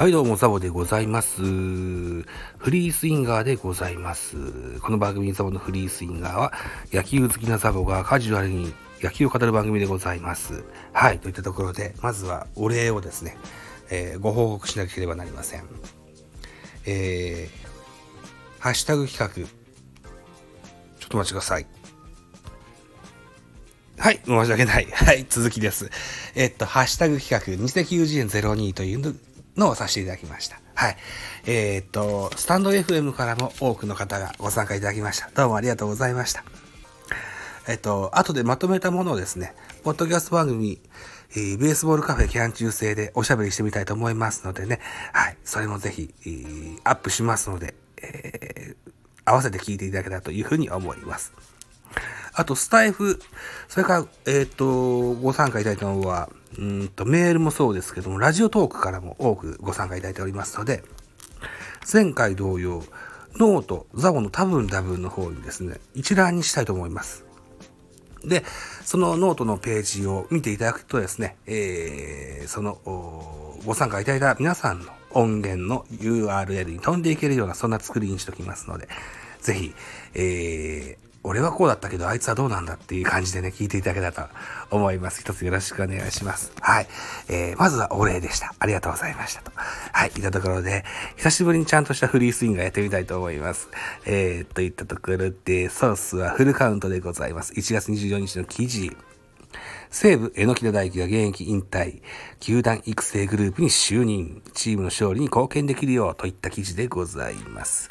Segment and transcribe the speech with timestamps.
[0.00, 1.42] はい、どうも、ザボでございます。
[1.42, 2.24] フ
[2.70, 4.80] リースインガーでございます。
[4.80, 6.52] この番組、ザボのフリースインガーは、
[6.90, 10.64] 野球好きなザボがカジュアルに野球を語る番組でございます。
[10.94, 13.36] はい、といったところで、まずはお礼をですね、
[13.90, 15.64] えーご報告しなければなりません。
[16.86, 21.66] えー、ハッシュタグ企画、ちょっとお待ちください。
[23.98, 24.86] はい、申し訳ない。
[24.90, 25.90] はい、続きです。
[26.34, 29.14] えっと、ハッシュタグ企画、2090円02という
[29.56, 30.60] のをさせていただきました。
[30.74, 30.96] はい。
[31.46, 35.30] えーっと、スタンド FM からも多くの方がご参加いただきました。
[35.34, 36.44] どうもありがとうございました。
[37.68, 39.54] えっと、後でまとめたものをですね、
[39.84, 40.80] ポッドキャスト番組、
[41.32, 44.80] えーベースボールカフェキャン中制でおしゃべりしてみたいと思いますのでね、
[45.12, 48.90] はい、それもぜひ、えーアップしますので、えー
[49.24, 51.32] 合わせて聞いていただけたらというふうに思います。
[52.40, 53.20] あと、スタエフ、
[53.68, 60.82] それから、えっ、と、ご参加いただいたのは、うんと、メールもそうですけども、ラジオトークからも多くご参加いただいておりますので、
[61.92, 62.82] 前回同様、
[63.36, 67.26] note、ザボの多分多分の方にですね、一覧にしたいと思います。
[68.24, 68.42] で、
[68.86, 72.78] そのノートのページを見ていただくとですね、えー、その、
[73.66, 78.88] ご参加いただいた皆さんの音源の URL に飛んでいけるような、そんな作りにしておきますので、
[79.42, 79.74] ぜひ、
[80.14, 85.20] えー、俺はこうだったけど、あいつはどうなんだっていう感じでね、聞いていただけたらと思います。
[85.20, 86.52] 一つよろしくお願いします。
[86.60, 86.86] はい。
[87.28, 88.54] えー、まずはお礼でした。
[88.58, 89.52] ありがとうございましたと。
[89.54, 90.08] はい。
[90.08, 90.84] いったところで、
[91.16, 93.68] 久しぶりにちゃんとしたフリースインガーやってみたいと思います。
[94.06, 97.52] えー、といったところで、ソースはフルカウントでございます。
[97.52, 98.96] 1月24日の記事。
[99.90, 102.00] 西武、榎田大輝が現役引退、
[102.38, 107.90] 球団育成グループに就任、チームの勝利に貢献できるようといった記事でございます。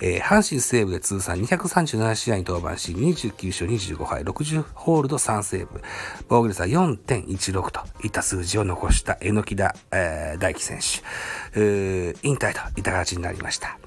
[0.00, 5.80] えー阪神西武で通算237試合に登板し、29勝25敗、60ホールド3セーブ、
[6.28, 13.78] 防御率は4.16といった数字を残した榎田、えー大輝選手、えー引退といった形になりました。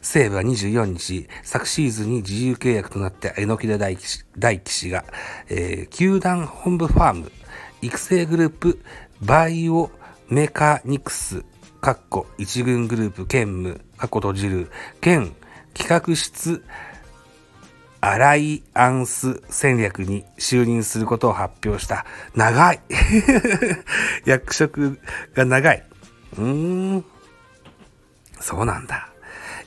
[0.00, 5.04] 西武は24日、昨シーズンに自由契約となった榎田大輝大輝氏が、
[5.48, 7.32] えー球団本部ファーム、
[7.82, 8.80] 育成グループ、
[9.20, 9.90] バイオ
[10.28, 11.44] メカニクス、
[11.86, 15.36] かっこ一軍グループ兼務、かっこ閉じる、兼
[15.72, 16.64] 企画室、
[18.00, 22.04] アライアンス戦略に就任することを発表した。
[22.34, 22.80] 長い
[24.26, 24.98] 役職
[25.36, 25.84] が長い。
[26.36, 27.04] うーん。
[28.40, 29.12] そうなんだ。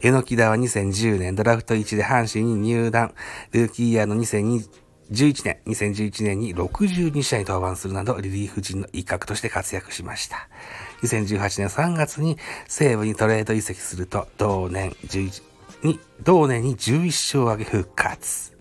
[0.00, 3.12] 榎田は2010年ドラフト1で阪神に入団。
[3.52, 10.48] ルーキーイヤーの2020 11年、2011年に62試合に登板するなどリリーフ陣の一角として活躍しました。
[11.02, 15.42] 2018年3月に西武にトレード移籍すると、同年11
[15.84, 18.56] に、同年に11勝を挙げ復活。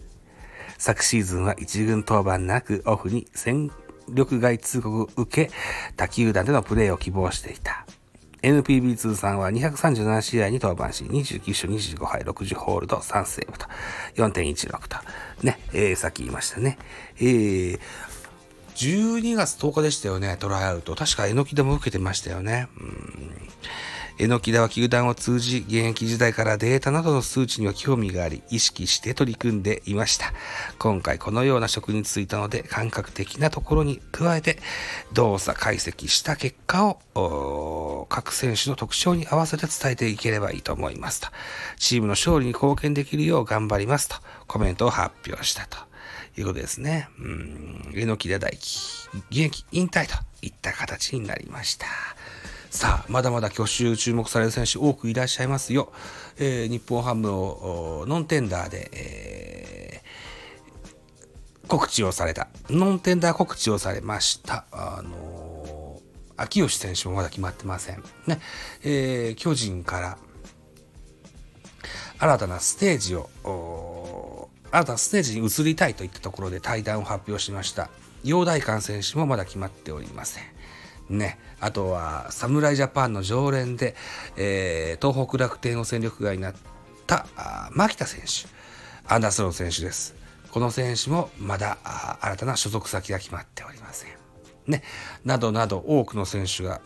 [0.77, 3.71] 昨シーズンは一軍登板なくオフに戦
[4.09, 5.51] 力外通告を受け、
[5.95, 7.85] 他球団でのプレーを希望していた。
[8.45, 13.65] NPB 通算は237試合に登板し、29勝25敗60ホールド3セーブと、
[14.15, 14.97] 4.16と。
[15.41, 16.77] ね、えー、さっき言いましたね。
[17.17, 17.79] えー、
[18.75, 20.95] 12月10日でしたよね、トライアウト。
[20.95, 22.67] 確かえのきでも受けてましたよね。
[22.77, 23.31] うん
[24.17, 30.31] 榎田は球団を通じ、現役時代からデータなどの数値には興味があり、意識して取り組んでいました。
[30.79, 34.59] 今回このような職に就いたので、感覚的なところに加えて、
[35.11, 41.27] 動作解析した結果を、各選手の特徴に合わせて伝えていければいいと思いますと。
[41.77, 44.15] チームの勝利に貢献できるよう頑張りますと、
[44.47, 45.77] コメントを発表したと。
[46.37, 47.07] いうことですね。
[47.19, 51.87] うん、榎田大輝、現役引退といった形になりました。
[52.69, 55.93] さあ、まだまだ去就注目される選手多くいらっしゃいますよ。
[56.37, 57.39] えー日本ハムの
[58.01, 62.47] おノンテンダーで、えー告知をされた。
[62.69, 64.65] ノンテンダー告知をされました。
[64.71, 66.05] あのー
[66.37, 68.03] 秋吉選手もまだ決まってません。
[68.27, 68.39] ね。
[68.83, 70.17] えー巨人から
[72.19, 77.89] 新たなステージを、新たなステージに移りたいといったところで対談を発表しました。
[78.23, 80.43] 陽大館選手もまだ決まっておりません。
[81.09, 81.39] ね。
[81.59, 83.95] あとは、侍ジャパンの常連で、
[84.37, 86.55] えー東北楽天を戦力外になっ
[87.07, 87.27] た、
[87.71, 88.47] 牧田選手。
[89.07, 90.15] アンダースロー選手です。
[90.49, 91.77] この選手もまだ
[92.21, 94.09] 新たな所属先が決まっておりません。
[94.67, 94.83] ね。
[95.23, 96.81] などなど多くの選手が、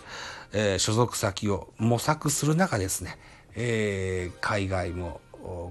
[0.52, 3.18] えー所属先を模索する中ですね、
[3.56, 5.22] えー海外も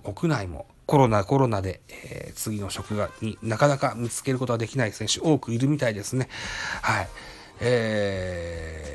[0.05, 6.29] 国内もコロナコロナで、えー次の職場になかなか見つけることができない選手多くいるみたいですね。
[6.81, 7.09] はい。
[7.61, 8.89] えー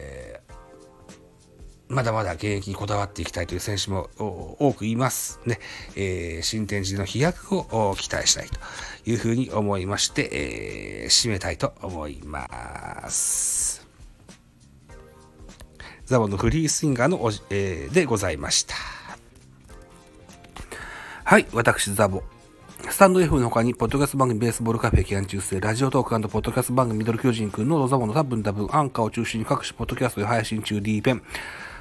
[1.89, 5.60] まだまだ現役にこだわっていきたいという選手も多くいますね。
[5.95, 8.60] えー新天地の飛躍を期待したいと
[9.10, 13.86] いうふうに思いまして、えー締めたいと思います。
[16.06, 18.75] ザボのフリースインガーのお、えーでございました。
[21.25, 22.24] はい、私、ザボ。
[22.89, 31.24] スタンド F の他に、ポッドキャスト番組ベースボールカフェ期間中世、ラジオトークポッドキャスト番組ミドル巨人くんのロザボの多分多分アンカーを中心に各種ポッドキャストで配信中 D ペン、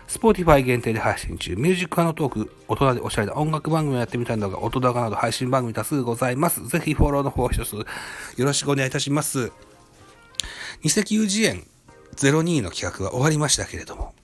[0.07, 6.67] スポーティファイ限定で配信中、ミュージックアのトーク、大人でおしゃれな音楽番組をやってみたいのが、音高など配信番組多数ございます。
[6.69, 7.85] ぜひフォローの方一つよ
[8.39, 9.53] ろしくお願いいたします。
[10.83, 11.67] ニセキュウジエン
[12.17, 14.15] 02の企画は終わりましたけれども、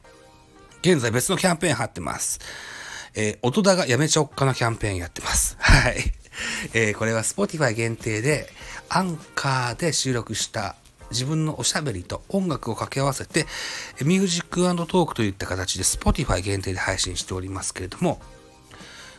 [0.80, 2.38] 現在別のキャンペーン張ってます。
[3.14, 5.56] えー、音高やめちゃおっかのキャンペーンやってます。
[5.58, 5.96] はい。
[6.74, 8.52] えーこれは Spotify 限定で、
[8.88, 10.76] アンカーで収録した
[11.10, 13.46] 自分のおしゃべりと音楽を掛け合わせて、
[14.02, 18.20] ミュージックトークといった形で Spotify 限定で配信しておりますけれども、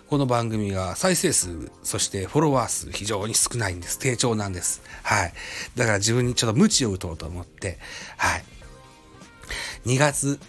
[0.10, 4.00] この番組は再生数、そしてフォロワー数非常に少ないんです。
[4.00, 4.82] 低調なんです。
[5.04, 5.34] はい。
[5.76, 7.78] だから自分にちょっと無知を打とうと思って、
[8.18, 8.44] はい。
[9.86, 10.40] 2月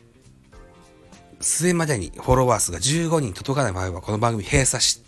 [1.41, 5.03] 末までにフォロワー数が15人届かない場合は、この番組閉鎖し、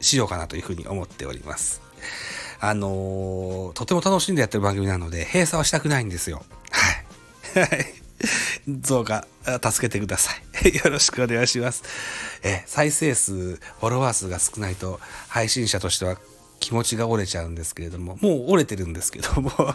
[0.00, 1.80] しようかなというふうに思っております。
[2.60, 6.42] あのーとても楽しんでやってる番組なので、閉鎖はしたくないんですよ。
[6.70, 7.98] はい。
[8.66, 9.26] どうか
[9.62, 10.32] 助けてくださ
[10.64, 10.74] い。
[10.76, 11.82] よろしくお願いします。
[12.42, 16.18] え、再生数、フォロワー数が少ないと、配信者としては
[16.60, 19.50] 気持ちが折れちゃうんですけれども、もう折れてるんですけども、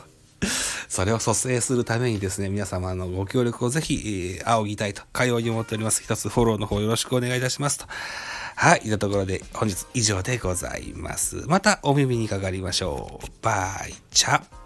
[0.93, 6.03] それを蘇生するためにですね、皆様のご協力をぜひ、えー仰ぎたいと、かように思っております。
[6.03, 7.85] 一つフォローの方よろしくお願いいたしますと。
[8.55, 11.47] はい、というところで本日以上でございます。
[11.47, 13.27] またお耳にかかりましょう。
[13.41, 14.62] バイチャ。